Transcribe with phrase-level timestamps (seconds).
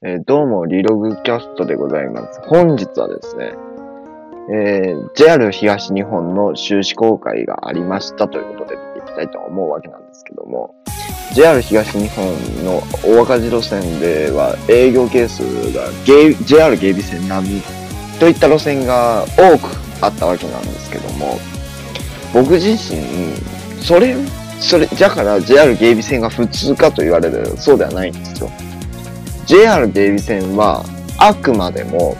[0.00, 2.40] えーどうも、リログキャストでございます。
[2.46, 3.52] 本日はですね、
[4.48, 10.76] えー JR 東日本の収支公開がありましたということで見ていきたいと思うわけなんですけども、
[11.34, 12.26] JR 東日本
[12.64, 15.42] の大赤字路線では営業係数
[15.72, 15.90] が
[16.46, 17.62] JR 芸備線並み
[18.20, 19.66] といった路線が多く
[20.00, 21.40] あったわけなんですけども、
[22.32, 23.02] 僕自身、
[23.82, 24.14] それ、
[24.60, 28.48] それ、だから JR 芸備線が普通かと言われるそうではないんですよ。
[29.48, 30.84] JR 芸備線は
[31.16, 32.18] あくまでも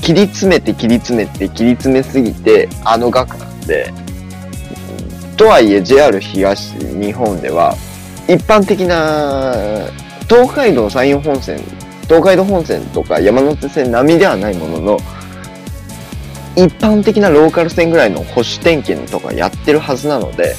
[0.00, 3.92] 切り詰めて切り詰めて切り詰めすぎてあの額なんで、
[5.36, 7.74] とはいえ JR 東日本では
[8.26, 9.52] 一般的な
[10.30, 11.60] 東海道山陽本線、
[12.04, 14.98] 東海道本線とか山手線並みではないものの、
[16.56, 20.56] 一般的なローカル線ぐらいの保守点検とかやってるはずなので、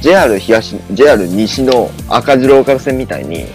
[0.00, 3.46] JR 東、JR 西の赤字ローカル線みたいに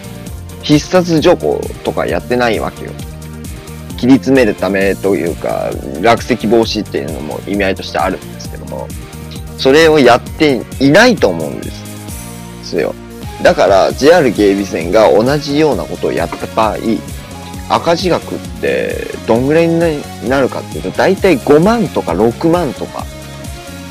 [0.64, 2.90] 必殺除行とかやってないわけよ。
[3.96, 8.88] 切り詰めるためというか、落石防止っていうのも意味合いとしてあるんですけども、
[9.58, 11.70] それをやっていないと思うんで
[12.62, 12.94] すよ。
[13.42, 16.76] だから JR 芸備線が同じようなことをやった場合、
[17.68, 19.78] 赤字額ってどんぐらいに
[20.28, 23.04] なるかっていうと、だいたい5万とか6万とか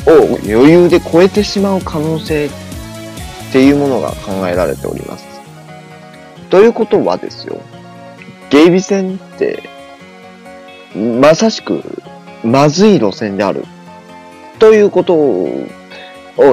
[0.07, 2.49] を余裕で超えてしまう可能性っ
[3.51, 5.32] ていうものが考えられております。
[6.53, 7.59] ということはですよ、
[8.51, 9.63] 芸備線って、
[10.95, 11.81] まさしく、
[12.43, 13.65] まずい路線である。
[14.59, 15.67] ということを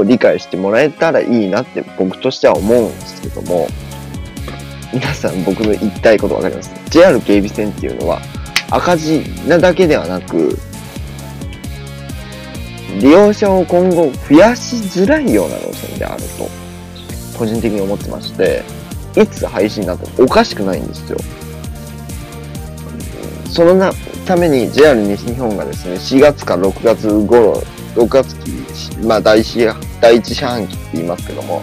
[0.06, 3.68] 理解してもらえたらいいなって僕としては思うんですけども、
[4.90, 8.22] 皆さん僕の言いたいことわかります ?JR 芸備線っていうのは
[8.70, 10.58] 赤字なだけではなく、
[12.98, 16.48] 利用者を今後増やしづらいような路線であると、
[17.38, 18.79] 個人的に思ってまして、
[19.16, 21.18] いつ配信なってもおかしくないんですよ。
[23.50, 23.92] そのな
[24.26, 27.62] ために JR 西日本がですね、4月か6月頃、
[27.96, 29.66] 6月期、まあ第一
[30.00, 31.60] 第一四半期って言いますけども、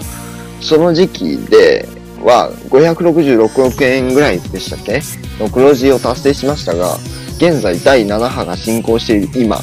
[0.59, 1.87] その時期で
[2.21, 5.01] は566億円ぐらいでしたっけ？
[5.39, 6.97] の黒字を達成しましたが、
[7.37, 9.61] 現在第7波が進行している今、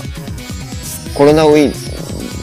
[1.15, 1.91] コロナウイルス、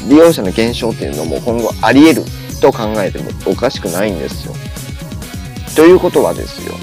[0.08, 2.31] 利用者の減少っていうのも今後あり得る
[2.62, 4.53] と考えてもおかしくないんですよ。
[5.76, 6.74] ということはですよ。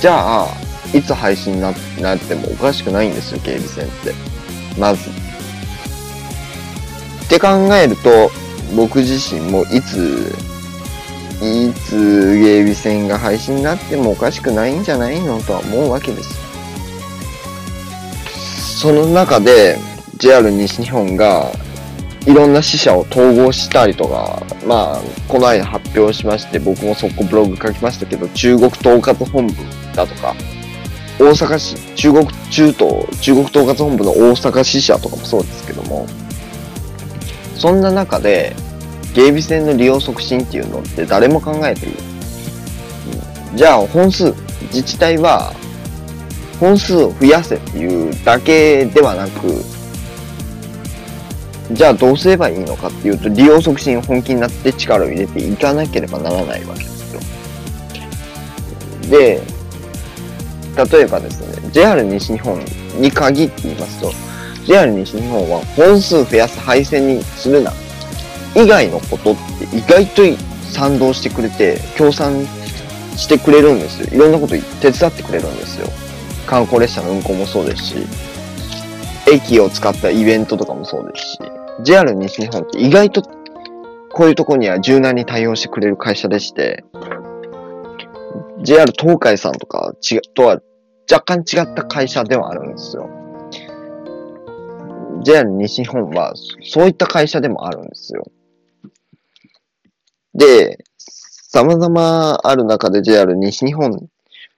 [0.00, 0.48] じゃあ、
[0.92, 4.14] いつ配信にななってもおかしくないんですよ、芸備線って。
[4.78, 5.10] まず。
[5.10, 5.12] っ
[7.28, 8.30] て考えると、
[8.74, 10.32] 僕自身もいつ、
[11.42, 16.36] いつ芸備線が配信になってもおかしくないんじゃないのとは思うわけです。
[18.80, 19.78] その中で、
[20.16, 21.52] JR 西日本が
[22.26, 29.54] いろんな支社を統合したりとか、まあ、この間発表しまして、僕もそこブログ書きましたけど、中国統括本部
[29.94, 30.34] だとか、
[31.20, 36.06] 大阪市、中国、中東、中国統括本部の大阪支社とかもそうですけども、
[37.56, 38.56] そんな中で、
[39.14, 41.92] 芸備線の利用促進っていうのって誰も考えてる。
[43.54, 44.34] じゃあ、本数、
[44.64, 45.54] 自治体は、
[46.58, 49.75] 本数を増やせっていうだけではなく、
[51.72, 57.20] じゃあどうすればいいのかっていうと、利用促進本気になって力を入れていかなければならないわけですよ。
[59.10, 59.42] で、
[60.90, 62.60] 例えばですね、JR 西日本
[62.98, 64.12] に限って言いますと、
[64.64, 67.72] JR 西日本は本数増やす配線にするな、
[68.54, 69.36] 以外のことっ
[69.70, 70.22] て意外と
[70.70, 72.46] 賛同してくれて、協賛
[73.16, 74.08] してくれるんですよ。
[74.12, 75.88] いろんなこと手伝ってくれるんですよ。
[76.46, 77.94] 観光列車の運行もそうですし、
[79.26, 81.38] 駅を使ったイベントとかもそうですし、
[81.82, 83.22] JR 西日本って意外と
[84.12, 86.84] こういうとこには柔軟に対応してくれる会社でして、
[88.62, 90.60] JR 東海さんとかちとは
[91.10, 93.10] 若干違った会社ではあるんですよ。
[95.22, 98.24] JR 西日本はそういった会社でもあるんですよ。
[100.34, 104.08] で、様々ある中で JR 西日本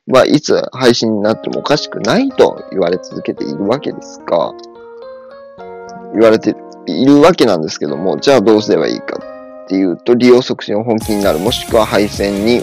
[0.06, 4.52] はいつ配信になってもおかしくないと言われ続けているわけですが、
[6.12, 6.54] 言われて
[6.92, 9.20] いるわけなんですけども、じゃあどうすればいいか
[9.64, 12.62] っていうと、利用促進を本気になる、もしくは配線に、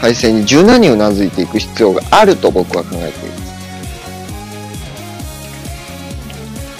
[0.00, 3.52] 配線に柔軟にうなずいていく必要があると僕は考えています。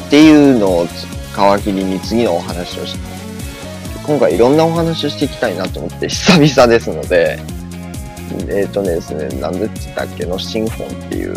[0.06, 3.00] っていうのを皮切りに次のお話をして、
[4.04, 7.38] 今回いろんなお話をしていきたいなと思って久々ですので、
[8.48, 11.34] えっ、とねですね、なんでったっけ、ノッシングフォンっていう、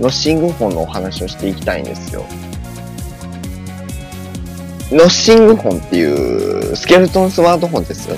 [0.00, 2.24] ノッシングフォンのお話をしていきたいんですよ。
[4.90, 8.08] ノッシングフォンっていうスケルトンスマートフォンです。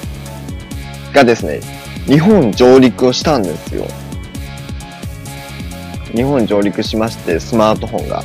[1.13, 1.61] がですね、
[2.07, 3.87] 日本上陸をしたんですよ。
[6.15, 8.23] 日本上陸しまして、スマートフォンが。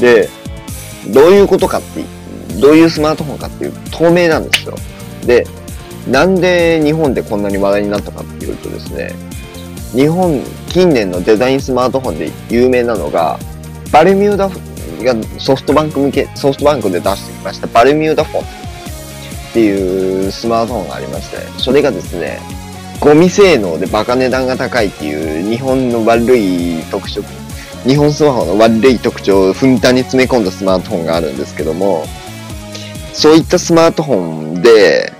[0.00, 0.30] で、
[1.08, 2.04] どういうことかって
[2.60, 4.74] どういうスマートフォンかっていう透明なんですよ。
[5.26, 5.46] で、
[6.08, 9.14] なんで日本でこんなに話題になったかっていうとですね、
[9.92, 13.38] 日本、近年のデザインスマートフォンで有名なのが、
[13.92, 14.48] バルミューダ
[15.04, 17.66] がソフトバンク向け、ソフトバンクで出してきました。
[17.68, 18.44] バルミューダフォンっ
[19.52, 22.40] ていうスマートフォンがありまして、それがですね、
[23.00, 27.22] ゴミ性能でバカ値段が高いっていう日本の悪い特徴、
[27.84, 32.06] 日本スマホの悪い特徴をふんだんに詰め込んだスマートフォンがあるんですけども、
[33.12, 35.12] そういったスマートフォンで、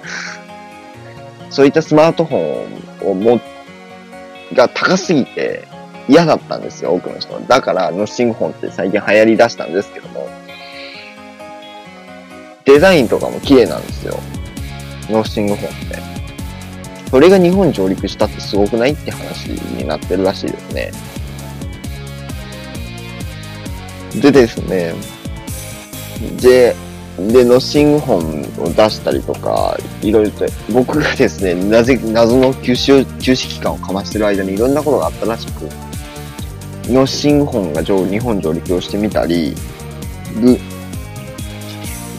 [1.50, 3.40] そういったスマートフォンをも、
[4.52, 5.66] が高すぎて
[6.08, 7.40] 嫌だったんですよ、多くの人は。
[7.40, 10.28] だから、ノッシングフォンって最近流行り出したんですけども、
[12.64, 14.18] デザインとかも綺麗なんですよ。
[15.10, 16.16] ノッシングフォンって。
[17.10, 20.92] それが日本上陸したってすごくないって話になってるらしいですね。
[24.20, 24.94] でですね、
[26.40, 26.74] で、
[27.18, 28.18] で、ノッシング本
[28.58, 35.68] を出したりとか、いろいろと、僕がですね、なぜ、謎の休止休止期間をかましてる間にいろんなことがあったらしく、
[36.88, 39.54] ノッシング本が上日本上陸をしてみたり、
[40.40, 40.58] グ、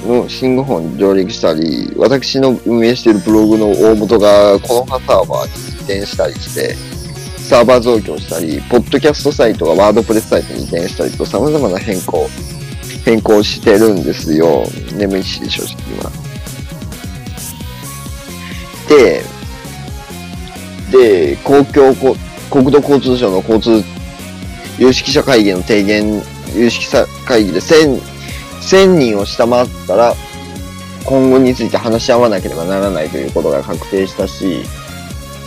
[0.05, 6.75] のシング本上陸したり、私の運営しているブログの大元がこの葉サーバーに移転したりして、
[7.37, 12.27] サーバー増強したり、ポッドキャストサイトがワードプレスサイトに移転したりと様々な変更
[13.05, 14.65] 変更してるんですよ。
[14.97, 16.11] 眠いし、正直今。
[18.89, 19.23] で、
[20.91, 21.95] で、公共、
[22.49, 23.96] 国土交通省の交通
[24.77, 26.21] 有識者会議の提言、
[26.55, 27.99] 有識者会議で1000、
[28.61, 30.13] 1000人を下回ったら、
[31.05, 34.63] 今後について話し合わなければならないということが確定したし、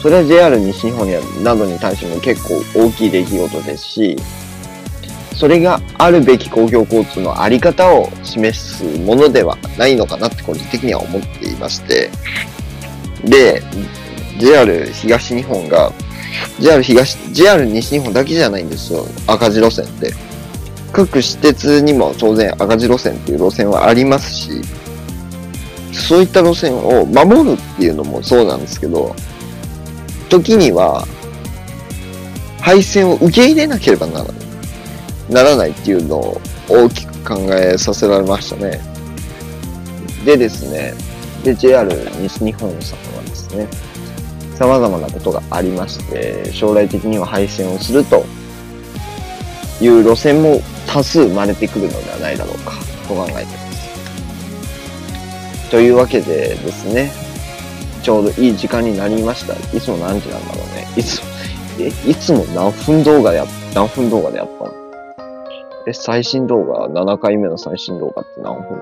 [0.03, 4.17] それは JR 西日本やなどに対しても結構大きい出来事ですし、
[5.37, 12.11] それがあるべき公共交通のあり方を示すものではないのかなって個人的には思っていまして、
[13.25, 13.63] で、
[14.39, 15.93] JR 東日本が、
[16.59, 20.15] JR 東、JR 西日本だけじゃないんですよ、赤字路線って。
[20.93, 24.51] 各私鉄にも当然赤字路線っていう路線はありますし、
[25.93, 29.15] そういった路線を守るっていうのもそうなんですけど、
[30.29, 31.07] 時には、
[32.61, 34.35] 配線を受け入れなければならない。
[35.31, 38.81] ならないっていうのを大きく考えさせられましたね。
[40.25, 40.95] でですね、
[41.45, 41.89] で、JR
[42.21, 43.67] 西日本さんはですね、
[44.61, 48.27] 様々なことがありまして、将来的には廃線をすると
[49.81, 52.73] いう路線も多数生まれてくるのではないだろうか、
[53.09, 55.71] と考えています。
[55.71, 57.11] というわけでですね、
[58.03, 59.55] ちょうどいい時間になりました。
[59.75, 60.87] いつも何時なんだろうね。
[60.95, 61.27] いつも、
[61.79, 64.71] え、いつも何分動画でや、何分動画でやったの？
[65.87, 68.79] え、最新動画、7回目の最新動画って何分？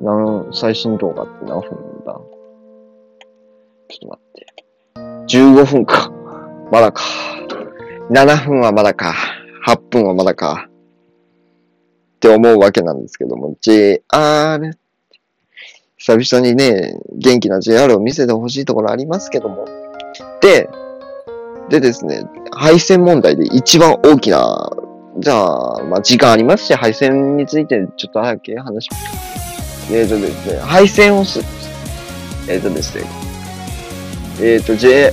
[0.00, 1.70] 何、最新動画って何分
[2.06, 2.20] だ？
[3.94, 5.36] ちょっと待って。
[5.36, 6.10] 15分か。
[6.72, 7.02] まだか。
[8.10, 9.14] 7分はまだか。
[9.66, 10.68] 8分はまだか。
[10.68, 14.00] って思うわけなんですけども、JR、
[15.96, 19.66] 久々にね、元気な JR を見せてほしいところありますけども。
[20.40, 20.68] で、
[21.68, 24.70] でですね、配線問題で一番大きな
[25.18, 29.94] じゃあ、まあ、時間ありますし、配線についてちょっと早く話します。
[29.94, 31.38] えっ、ー、とですね、配線をす、
[32.48, 33.23] えっ、ー、とですね、
[34.40, 35.12] えっ、ー、と、J、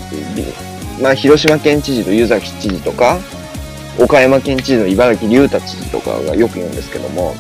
[1.02, 3.20] まあ、広島県知事と湯崎知事とか、
[4.00, 7.36] 岡山県知事の茨城龍太知事とかがよく言うんですけども、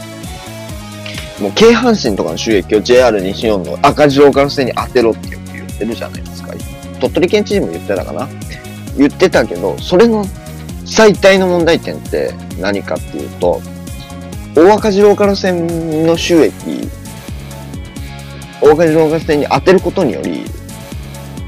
[1.39, 6.53] もう京阪神とかの収益を JR 西日本の赤字ローカル線に当てろって言ってるじゃないですか。
[6.99, 8.29] 鳥取県知事も言ってたかな？
[8.97, 10.25] 言ってたけど、それの
[10.85, 13.59] 最大の問題点って何かっていうと、
[14.55, 16.53] 大赤字ローカル線の収益、
[18.61, 20.43] 大赤字ローカル線に当てることにより、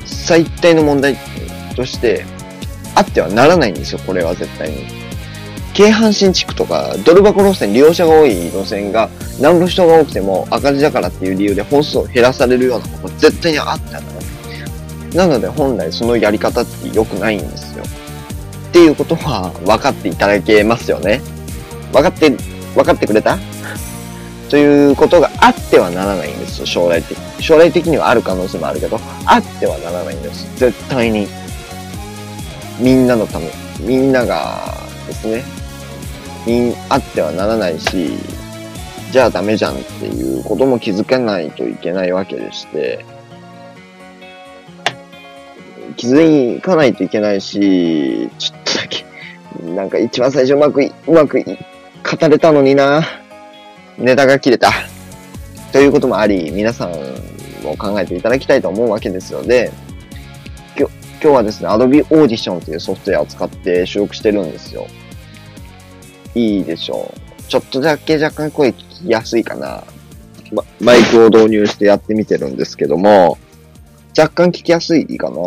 [0.05, 1.17] 最大の問題
[1.75, 2.25] として、
[2.95, 4.86] あってはならないんですよ、これは絶対に。
[5.74, 9.10] 京阪神地区とか、ドル箱路線、利用者が多い路線が、
[9.41, 14.24] 何の人が多くても赤字だからっていう理由で本数を減らされるようなこと絶対にあってはならない。
[15.15, 17.83] なので本来そのやり方って良くないんですよ。
[17.83, 21.22] っていうことは分かっていただけますよね。
[21.91, 22.29] 分かって、
[22.75, 23.38] 分かってくれた？
[24.53, 27.17] ということがあってはならないんですよ、将来的。
[27.41, 30.48] 将来的にはある可能性もあるけど、あってはならないんです。
[30.60, 31.27] 絶対に。
[32.79, 35.43] みんなのため、みんながですね、
[36.45, 38.12] みん、あってはならないし、
[39.12, 43.03] じゃあダメじゃんっていうことも気づかないといけないわけでして、
[45.98, 49.03] 気づかないといけないし、ちょっとだけ、
[49.63, 53.23] なんか一番最初うまく、うまくい語れたのにな。
[53.97, 54.71] ネタが切れた。
[55.71, 56.91] ということもあり、皆さん
[57.63, 59.71] も考えていただきたいと思うわけですので、
[61.23, 64.88] 今日はですね、Adobe Audition というソフトウェアを使って収録してるんですよ。
[66.35, 67.43] いいでしょう。
[67.43, 68.73] ちょっとだけ若干声聞
[69.05, 69.85] きやすいかな。
[70.51, 73.38] ま、マイクを導入してやってみてるんですけども、
[74.17, 75.38] 若干聞きやすいかな。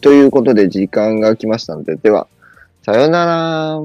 [0.00, 2.26] ということで時間が来ましたので、では、
[2.82, 3.80] さようなら。